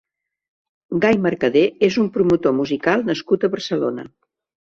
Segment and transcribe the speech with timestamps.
[1.03, 4.07] Gay Mercader és un promotor musical nascut a Barcelona.